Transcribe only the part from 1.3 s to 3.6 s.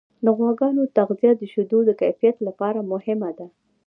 د شیدو د کیفیت لپاره مهمه ده.